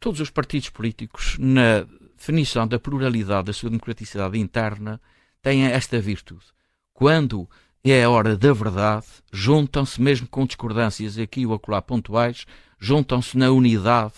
Todos 0.00 0.20
os 0.20 0.30
partidos 0.30 0.70
políticos, 0.70 1.36
na 1.38 1.86
definição 2.16 2.66
da 2.66 2.78
pluralidade, 2.78 3.48
da 3.48 3.52
sua 3.52 3.68
democraticidade 3.68 4.38
interna, 4.38 4.98
têm 5.42 5.66
esta 5.66 6.00
virtude. 6.00 6.46
Quando 6.94 7.46
é 7.90 8.04
a 8.04 8.10
hora 8.10 8.36
da 8.36 8.52
verdade, 8.52 9.06
juntam-se 9.32 10.00
mesmo 10.00 10.28
com 10.28 10.46
discordâncias 10.46 11.18
aqui 11.18 11.44
ou 11.44 11.54
acolá 11.54 11.82
pontuais, 11.82 12.46
juntam-se 12.78 13.36
na 13.36 13.50
unidade, 13.50 14.14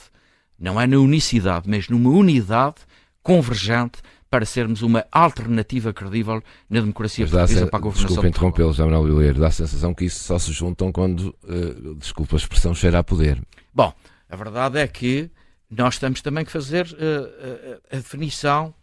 não 0.59 0.81
é 0.81 0.87
na 0.87 0.99
unicidade, 0.99 1.69
mas 1.69 1.89
numa 1.89 2.11
unidade 2.11 2.77
convergente 3.23 4.01
para 4.31 4.45
sermos 4.45 4.83
uma 4.83 5.07
alternativa 5.13 5.93
credível 5.93 6.43
na 6.69 6.81
democracia 6.81 7.27
portuguesa 7.27 7.67
para 7.69 7.79
a 7.79 7.81
governação 7.81 8.09
Desculpe 8.09 8.29
interrompê-lo, 8.29 8.73
José 8.73 8.85
Manuel 8.85 9.05
Vilheiro, 9.05 9.41
dá 9.41 9.47
a 9.47 9.53
sensação 9.53 9.95
que 9.95 10.05
isso 10.05 10.25
só 10.25 10.39
se 10.39 10.53
juntam 10.53 10.91
quando, 10.91 11.35
uh, 11.45 11.95
desculpa 11.95 12.35
a 12.35 12.39
expressão, 12.39 12.75
cheira 12.75 12.99
a 12.99 13.05
poder. 13.05 13.41
Bom, 13.73 13.95
a 14.29 14.37
verdade 14.37 14.79
é 14.79 14.87
que 14.89 15.31
nós 15.71 15.99
temos 15.99 16.21
também 16.21 16.45
que 16.45 16.51
fazer 16.51 16.85
uh, 16.87 17.81
a 17.91 17.97
definição 17.97 18.75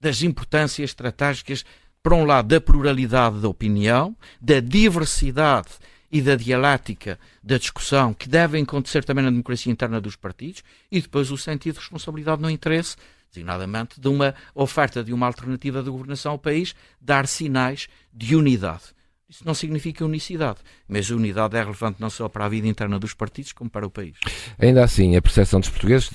das 0.00 0.22
importâncias 0.22 0.90
estratégicas, 0.90 1.64
por 2.04 2.12
um 2.12 2.26
lado, 2.26 2.48
da 2.48 2.60
pluralidade 2.60 3.40
da 3.40 3.48
opinião, 3.48 4.14
da 4.38 4.60
diversidade 4.60 5.70
e 6.12 6.20
da 6.20 6.36
dialética 6.36 7.18
da 7.42 7.56
discussão 7.56 8.12
que 8.12 8.28
devem 8.28 8.62
acontecer 8.62 9.02
também 9.02 9.24
na 9.24 9.30
democracia 9.30 9.72
interna 9.72 10.02
dos 10.02 10.14
partidos 10.14 10.62
e 10.92 11.00
depois 11.00 11.30
o 11.30 11.38
sentido 11.38 11.76
de 11.76 11.80
responsabilidade 11.80 12.42
no 12.42 12.50
interesse, 12.50 12.94
designadamente, 13.32 13.98
de 13.98 14.06
uma 14.06 14.34
oferta 14.54 15.02
de 15.02 15.14
uma 15.14 15.26
alternativa 15.26 15.82
de 15.82 15.88
governação 15.88 16.32
ao 16.32 16.38
país, 16.38 16.74
dar 17.00 17.26
sinais 17.26 17.88
de 18.12 18.36
unidade. 18.36 18.82
Isso 19.26 19.42
não 19.46 19.54
significa 19.54 20.04
unicidade, 20.04 20.58
mas 20.86 21.10
a 21.10 21.16
unidade 21.16 21.56
é 21.56 21.60
relevante 21.60 22.02
não 22.02 22.10
só 22.10 22.28
para 22.28 22.44
a 22.44 22.48
vida 22.50 22.68
interna 22.68 22.98
dos 22.98 23.14
partidos, 23.14 23.52
como 23.52 23.70
para 23.70 23.86
o 23.86 23.90
país. 23.90 24.18
Ainda 24.58 24.84
assim, 24.84 25.16
a 25.16 25.22
percepção 25.22 25.58
dos 25.58 25.70
portugueses, 25.70 26.10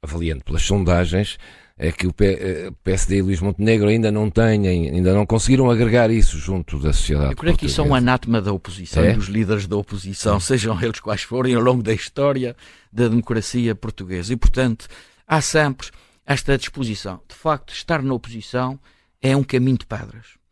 avaliando 0.00 0.44
pelas 0.44 0.62
sondagens, 0.62 1.38
é 1.76 1.90
que 1.90 2.06
o 2.06 2.12
PSD 2.12 3.16
eh, 3.16 3.18
e 3.18 3.22
Luís 3.22 3.40
Montenegro 3.40 3.88
ainda 3.88 4.10
não 4.12 4.30
têm, 4.30 4.68
ainda 4.68 5.12
não 5.12 5.26
conseguiram 5.26 5.70
agregar 5.70 6.10
isso 6.10 6.38
junto 6.38 6.78
da 6.78 6.92
sociedade. 6.92 7.32
Eu 7.32 7.36
creio 7.36 7.56
que 7.56 7.66
isso 7.66 7.80
é 7.80 7.84
um 7.84 7.94
anátema 7.94 8.40
da 8.40 8.52
oposição, 8.52 9.02
é? 9.02 9.12
dos 9.12 9.26
líderes 9.26 9.66
da 9.66 9.76
oposição, 9.76 10.38
sejam 10.38 10.80
eles 10.80 11.00
quais 11.00 11.22
forem, 11.22 11.54
ao 11.54 11.62
longo 11.62 11.82
da 11.82 11.92
história 11.92 12.56
da 12.92 13.08
democracia 13.08 13.74
portuguesa. 13.74 14.32
E, 14.32 14.36
portanto, 14.36 14.86
há 15.26 15.40
sempre 15.40 15.88
esta 16.24 16.56
disposição. 16.56 17.20
De 17.28 17.34
facto, 17.34 17.72
estar 17.72 18.02
na 18.02 18.14
oposição 18.14 18.78
é 19.20 19.36
um 19.36 19.42
caminho 19.42 19.78
de 19.78 19.86
pedras 19.86 20.44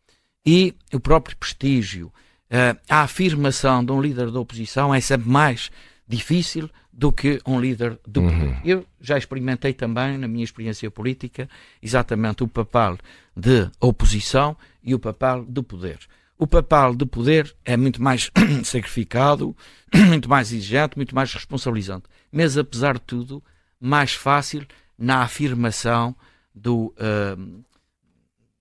e 0.45 0.75
o 0.91 0.99
próprio 0.99 1.37
prestígio, 1.37 2.07
uh, 2.07 2.79
a 2.89 3.01
afirmação 3.01 3.83
de 3.83 3.91
um 3.91 4.01
líder 4.01 4.29
da 4.29 4.39
oposição 4.39 4.93
é 4.93 4.99
sempre 4.99 5.29
mais 5.29 5.71
difícil 6.07 6.69
do 6.93 7.11
que 7.11 7.41
um 7.45 7.59
líder 7.59 7.99
do 8.07 8.21
poder. 8.21 8.49
Uhum. 8.49 8.61
Eu 8.63 8.85
já 9.01 9.17
experimentei 9.17 9.73
também, 9.73 10.17
na 10.17 10.27
minha 10.27 10.43
experiência 10.43 10.89
política, 10.91 11.49
exatamente 11.81 12.43
o 12.43 12.47
papel 12.47 12.97
de 13.35 13.69
oposição 13.79 14.55
e 14.83 14.93
o 14.93 14.99
papel 14.99 15.43
do 15.43 15.63
poder. 15.63 15.99
O 16.37 16.45
papel 16.45 16.95
de 16.95 17.05
poder 17.05 17.55
é 17.65 17.75
muito 17.75 18.01
mais 18.01 18.29
sacrificado, 18.63 19.55
muito 20.07 20.29
mais 20.29 20.51
exigente, 20.51 20.95
muito 20.95 21.15
mais 21.15 21.33
responsabilizante, 21.33 22.05
mas 22.31 22.57
apesar 22.57 22.95
de 22.95 23.01
tudo, 23.01 23.43
mais 23.79 24.13
fácil 24.13 24.65
na 24.97 25.23
afirmação 25.23 26.15
do, 26.53 26.93
uh, 26.97 27.63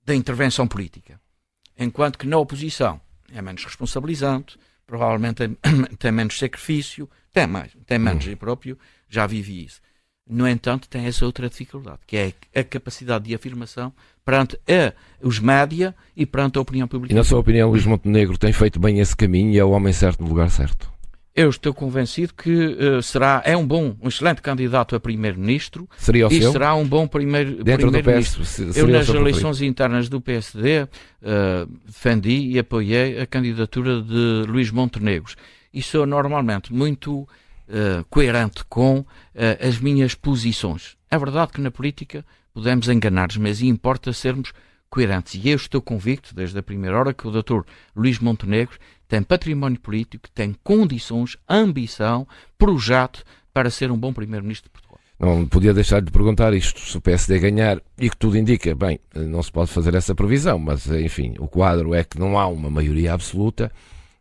da 0.04 0.14
intervenção 0.14 0.66
política 0.66 1.20
enquanto 1.78 2.18
que 2.18 2.26
na 2.26 2.38
oposição 2.38 3.00
é 3.32 3.40
menos 3.40 3.64
responsabilizante, 3.64 4.58
provavelmente 4.86 5.48
tem 5.98 6.12
menos 6.12 6.38
sacrifício, 6.38 7.08
tem 7.32 7.46
mais, 7.46 7.72
tem 7.86 7.98
menos 7.98 8.26
hum. 8.26 8.36
próprio, 8.36 8.78
já 9.08 9.26
vivi 9.26 9.64
isso. 9.64 9.80
No 10.28 10.48
entanto, 10.48 10.88
tem 10.88 11.06
essa 11.06 11.26
outra 11.26 11.48
dificuldade, 11.48 11.98
que 12.06 12.16
é 12.16 12.32
a 12.54 12.62
capacidade 12.62 13.24
de 13.24 13.34
afirmação 13.34 13.92
perante 14.24 14.56
a, 14.68 14.92
os 15.20 15.40
média 15.40 15.94
e 16.16 16.24
perante 16.24 16.58
a 16.58 16.60
opinião 16.60 16.86
pública. 16.86 17.12
E 17.12 17.16
na 17.16 17.24
sua 17.24 17.40
opinião, 17.40 17.70
Luís 17.70 17.84
Montenegro 17.84 18.38
tem 18.38 18.52
feito 18.52 18.78
bem 18.78 19.00
esse 19.00 19.16
caminho 19.16 19.50
e 19.50 19.58
é 19.58 19.64
o 19.64 19.70
homem 19.70 19.92
certo 19.92 20.22
no 20.22 20.28
lugar 20.28 20.48
certo? 20.48 20.92
Eu 21.34 21.48
estou 21.48 21.72
convencido 21.72 22.34
que 22.34 22.50
uh, 22.50 23.02
será, 23.02 23.42
é 23.44 23.56
um 23.56 23.66
bom, 23.66 23.96
um 24.02 24.08
excelente 24.08 24.42
candidato 24.42 24.94
a 24.94 25.00
primeiro-ministro. 25.00 25.88
Seria 25.96 26.28
o 26.28 26.32
e 26.32 26.40
seu? 26.40 26.52
será 26.52 26.74
um 26.74 26.86
bom 26.86 27.06
primeiro, 27.06 27.56
primeiro-ministro. 27.56 28.42
Eu, 28.76 28.86
nas 28.86 29.08
eleições 29.08 29.62
internas 29.62 30.10
do 30.10 30.20
PSD, 30.20 30.82
uh, 30.82 30.88
eh, 31.22 31.66
defendi 31.86 32.50
e 32.50 32.58
apoiei 32.58 33.18
a 33.18 33.26
candidatura 33.26 34.02
de 34.02 34.44
Luís 34.46 34.70
Montenegro. 34.70 35.32
E 35.72 35.82
sou 35.82 36.06
normalmente 36.06 36.72
muito 36.72 37.20
uh, 37.22 38.04
coerente 38.10 38.64
com 38.68 39.04
as 39.60 39.78
minhas 39.78 40.14
posições. 40.14 40.96
É 41.10 41.18
verdade 41.18 41.52
que 41.52 41.60
na 41.60 41.70
política 41.70 42.24
podemos 42.52 42.88
enganar-nos, 42.88 43.36
mas 43.38 43.62
importa 43.62 44.12
sermos 44.12 44.52
coerentes. 44.92 45.40
E 45.42 45.48
eu 45.48 45.56
estou 45.56 45.80
convicto, 45.80 46.34
desde 46.34 46.58
a 46.58 46.62
primeira 46.62 46.98
hora, 46.98 47.14
que 47.14 47.26
o 47.26 47.30
Dr. 47.30 47.62
Luís 47.96 48.18
Montenegro 48.18 48.78
tem 49.08 49.22
património 49.22 49.80
político, 49.80 50.28
tem 50.34 50.54
condições, 50.62 51.36
ambição, 51.48 52.26
projeto 52.58 53.24
para 53.52 53.70
ser 53.70 53.90
um 53.90 53.96
bom 53.96 54.12
Primeiro-Ministro 54.12 54.68
de 54.68 54.72
Portugal. 54.72 54.98
Não 55.18 55.46
podia 55.46 55.72
deixar 55.72 56.02
de 56.02 56.10
perguntar 56.10 56.52
isto, 56.52 56.80
se 56.80 56.96
o 56.96 57.00
PSD 57.00 57.38
ganhar, 57.38 57.80
e 57.96 58.10
que 58.10 58.16
tudo 58.16 58.36
indica, 58.36 58.74
bem, 58.74 58.98
não 59.14 59.42
se 59.42 59.52
pode 59.52 59.70
fazer 59.70 59.94
essa 59.94 60.14
previsão, 60.14 60.58
mas 60.58 60.86
enfim, 60.88 61.34
o 61.38 61.46
quadro 61.46 61.94
é 61.94 62.02
que 62.02 62.18
não 62.18 62.38
há 62.38 62.46
uma 62.46 62.68
maioria 62.68 63.14
absoluta. 63.14 63.70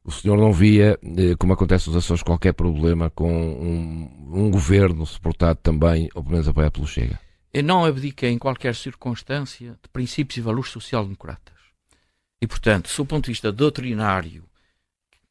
O 0.03 0.11
senhor 0.11 0.37
não 0.37 0.51
via, 0.51 0.99
eh, 1.03 1.35
como 1.37 1.53
acontece 1.53 1.87
nos 1.87 1.97
Açores, 1.97 2.23
qualquer 2.23 2.53
problema 2.53 3.09
com 3.09 3.31
um, 3.31 4.45
um 4.45 4.51
governo 4.51 5.05
suportado 5.05 5.59
também, 5.61 6.09
ou 6.15 6.23
pelo 6.23 6.33
menos 6.33 6.47
apoiado 6.47 6.73
pelo 6.73 6.87
Chega? 6.87 7.19
Eu 7.53 7.63
não 7.63 7.85
abdiquei 7.85 8.31
em 8.31 8.37
qualquer 8.37 8.73
circunstância 8.75 9.77
de 9.81 9.89
princípios 9.89 10.37
e 10.37 10.41
valores 10.41 10.71
social-democratas. 10.71 11.53
E, 12.41 12.47
portanto, 12.47 12.89
do 12.95 13.05
ponto 13.05 13.25
de 13.25 13.31
vista 13.31 13.51
doutrinário, 13.51 14.43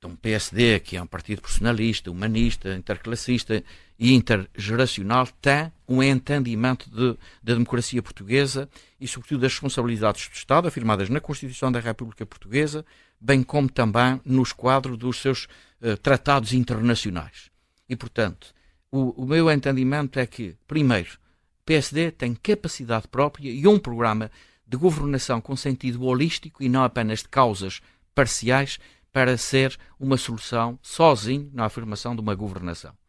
um 0.05 0.17
PSD, 0.17 0.81
que 0.81 0.97
é 0.97 1.03
um 1.03 1.07
partido 1.07 1.43
personalista, 1.43 2.11
humanista, 2.11 2.75
interclassista 2.75 3.63
e 4.01 4.15
intergeracional, 4.15 5.29
tem 5.43 5.71
um 5.87 6.03
entendimento 6.03 6.89
de, 6.89 7.19
da 7.43 7.53
democracia 7.53 8.03
portuguesa 8.03 8.67
e, 8.99 9.07
sobretudo, 9.07 9.43
das 9.43 9.53
responsabilidades 9.53 10.27
do 10.27 10.35
Estado, 10.35 10.67
afirmadas 10.67 11.11
na 11.11 11.21
Constituição 11.21 11.71
da 11.71 11.81
República 11.81 12.25
Portuguesa, 12.25 12.83
bem 13.21 13.43
como 13.43 13.69
também 13.69 14.19
nos 14.25 14.55
quadros 14.55 14.97
dos 14.97 15.21
seus 15.21 15.45
uh, 15.83 15.99
tratados 16.03 16.55
internacionais. 16.55 17.51
E, 17.87 17.95
portanto, 17.95 18.55
o, 18.91 19.23
o 19.23 19.27
meu 19.27 19.51
entendimento 19.51 20.19
é 20.19 20.25
que, 20.25 20.57
primeiro, 20.67 21.19
PSD 21.67 22.11
tem 22.11 22.35
capacidade 22.35 23.07
própria 23.07 23.51
e 23.51 23.69
um 23.69 23.79
programa 23.79 24.31
de 24.67 24.79
governação 24.79 25.43
com 25.43 25.55
sentido 25.55 26.05
holístico 26.05 26.63
e 26.63 26.71
não 26.71 26.83
apenas 26.83 27.19
de 27.19 27.29
causas 27.29 27.83
parciais 28.15 28.79
para 29.13 29.37
ser 29.37 29.77
uma 29.99 30.17
solução 30.17 30.79
sozinho 30.81 31.51
na 31.53 31.67
afirmação 31.67 32.15
de 32.15 32.23
uma 32.23 32.35
governação. 32.35 33.00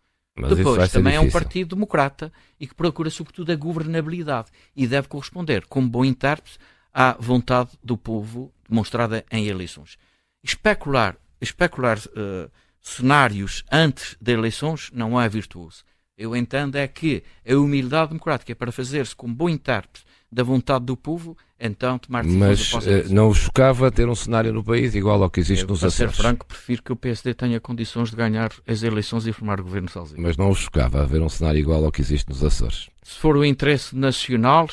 Mas 0.42 0.58
Depois, 0.58 0.92
também 0.92 1.14
difícil. 1.14 1.28
é 1.28 1.30
um 1.30 1.32
partido 1.32 1.76
democrata 1.76 2.34
e 2.60 2.66
que 2.66 2.74
procura, 2.74 3.12
sobretudo, 3.12 3.52
a 3.52 3.56
governabilidade 3.56 4.50
e 4.76 4.88
deve 4.88 5.08
corresponder, 5.08 5.68
como 5.68 5.88
bom 5.88 6.04
intérprete, 6.04 6.58
à 6.92 7.16
vontade 7.20 7.70
do 7.84 7.96
povo 7.96 8.52
demonstrada 8.68 9.24
em 9.32 9.48
eleições. 9.48 9.98
Especular, 10.44 11.16
especular 11.40 12.00
uh, 12.00 12.52
cenários 12.82 13.64
antes 13.72 14.18
de 14.20 14.32
eleições 14.34 14.90
não 14.92 15.22
é 15.22 15.30
virtuoso. 15.30 15.84
Eu 16.18 16.36
entendo 16.36 16.76
é 16.76 16.88
que 16.88 17.24
a 17.48 17.56
humildade 17.56 18.10
democrática 18.10 18.52
é 18.52 18.56
para 18.56 18.72
fazer-se 18.72 19.16
como 19.16 19.34
bom 19.34 19.48
intérprete 19.48 20.04
da 20.32 20.44
vontade 20.44 20.86
do 20.86 20.96
povo, 20.96 21.36
então 21.60 22.00
tomar 22.00 22.24
decisões 22.24 22.74
Mas 22.74 23.10
uh, 23.10 23.14
não 23.14 23.28
vos 23.28 23.40
chocava 23.40 23.92
ter 23.92 24.08
um 24.08 24.16
cenário 24.16 24.54
no 24.54 24.64
país 24.64 24.96
igual 24.96 25.22
ao 25.22 25.30
que 25.30 25.42
existe 25.42 25.64
eu, 25.64 25.68
nos 25.68 25.80
para 25.80 25.90
Açores? 25.90 26.16
ser 26.16 26.22
franco, 26.22 26.46
prefiro 26.46 26.82
que 26.82 26.94
o 26.94 26.96
PSD 26.96 27.34
tenha 27.34 27.60
condições 27.60 28.12
de 28.12 28.16
ganhar 28.16 28.50
as 28.66 28.82
eleições 28.82 29.28
e 29.28 29.34
formar 29.34 29.60
governo 29.60 29.90
sozinho. 29.90 30.22
Mas 30.22 30.38
não 30.38 30.48
vos 30.48 30.60
chocava 30.60 31.02
haver 31.02 31.22
um 31.22 31.28
cenário 31.28 31.60
igual 31.60 31.84
ao 31.84 31.92
que 31.92 32.02
existe 32.02 32.30
nos 32.30 32.44
Açores? 32.44 32.90
Se 33.04 33.20
for 33.20 33.36
o 33.36 33.44
interesse 33.44 33.96
nacional, 33.96 34.70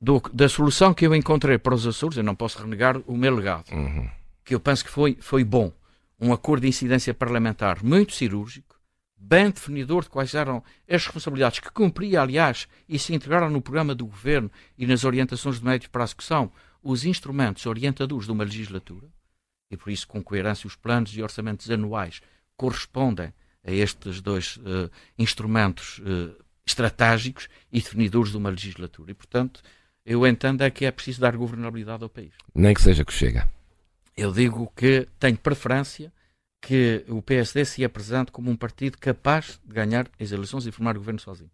do, 0.00 0.22
da 0.32 0.48
solução 0.48 0.94
que 0.94 1.06
eu 1.06 1.14
encontrei 1.14 1.58
para 1.58 1.74
os 1.74 1.86
Açores, 1.86 2.16
eu 2.16 2.24
não 2.24 2.36
posso 2.36 2.62
renegar 2.62 3.00
o 3.06 3.16
meu 3.16 3.34
legado, 3.34 3.72
uhum. 3.72 4.08
que 4.44 4.54
eu 4.54 4.60
penso 4.60 4.84
que 4.84 4.90
foi, 4.90 5.16
foi 5.20 5.42
bom. 5.42 5.72
Um 6.20 6.32
acordo 6.32 6.62
de 6.62 6.68
incidência 6.68 7.12
parlamentar 7.12 7.82
muito 7.82 8.12
cirúrgico, 8.12 8.73
bem 9.24 9.50
definidor 9.50 10.04
de 10.04 10.10
quais 10.10 10.34
eram 10.34 10.62
as 10.88 11.04
responsabilidades 11.04 11.58
que 11.58 11.70
cumpria, 11.70 12.20
aliás, 12.20 12.68
e 12.88 12.98
se 12.98 13.14
integraram 13.14 13.48
no 13.48 13.62
programa 13.62 13.94
do 13.94 14.06
governo 14.06 14.50
e 14.76 14.86
nas 14.86 15.04
orientações 15.04 15.58
de 15.58 15.64
médios 15.64 15.88
para 15.88 16.02
a 16.02 16.04
execução, 16.04 16.52
os 16.82 17.04
instrumentos 17.04 17.64
orientadores 17.64 18.26
de 18.26 18.32
uma 18.32 18.44
legislatura, 18.44 19.08
e 19.70 19.76
por 19.76 19.90
isso, 19.90 20.06
com 20.06 20.22
coerência, 20.22 20.66
os 20.66 20.76
planos 20.76 21.16
e 21.16 21.22
orçamentos 21.22 21.70
anuais 21.70 22.20
correspondem 22.56 23.32
a 23.64 23.72
estes 23.72 24.20
dois 24.20 24.58
uh, 24.58 24.90
instrumentos 25.18 26.00
uh, 26.00 26.36
estratégicos 26.66 27.48
e 27.72 27.80
definidores 27.80 28.30
de 28.30 28.36
uma 28.36 28.50
legislatura. 28.50 29.10
E, 29.10 29.14
portanto, 29.14 29.62
eu 30.04 30.26
entendo 30.26 30.62
é 30.62 30.70
que 30.70 30.84
é 30.84 30.90
preciso 30.90 31.22
dar 31.22 31.34
governabilidade 31.34 32.02
ao 32.02 32.10
país. 32.10 32.34
Nem 32.54 32.74
que 32.74 32.82
seja 32.82 33.04
que 33.04 33.12
chega. 33.12 33.50
Eu 34.14 34.30
digo 34.32 34.70
que 34.76 35.08
tenho 35.18 35.38
preferência 35.38 36.12
que 36.66 37.04
o 37.08 37.20
PSD 37.20 37.64
se 37.64 37.84
apresente 37.84 38.32
como 38.32 38.50
um 38.50 38.56
partido 38.56 38.96
capaz 38.98 39.60
de 39.64 39.74
ganhar 39.74 40.06
as 40.20 40.32
eleições 40.32 40.66
e 40.66 40.72
formar 40.72 40.96
governo 40.96 41.20
sozinho. 41.20 41.50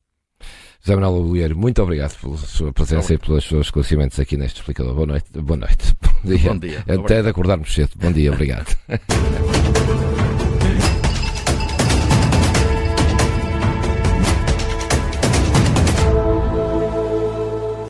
José 0.81 0.95
Manuel 0.97 1.23
Bolheiro, 1.23 1.59
muito 1.59 1.83
obrigado 1.83 2.19
pela 2.19 2.37
sua 2.39 2.73
presença 2.73 3.13
e 3.13 3.19
pelos 3.19 3.45
seus 3.45 3.67
esclarecimentos 3.67 4.19
aqui 4.19 4.37
neste 4.37 4.61
explicador. 4.61 4.95
Boa 4.95 5.07
noite. 5.07 5.27
Boa 5.33 5.59
noite. 5.59 5.95
Bom 6.01 6.29
dia. 6.31 6.53
Bom 6.53 6.59
dia. 6.59 6.79
Até 6.81 6.95
obrigado. 6.95 7.25
de 7.25 7.29
acordarmos 7.29 7.75
cedo. 7.75 7.91
Bom 7.97 8.13
dia, 8.13 8.33
obrigado. 8.33 8.77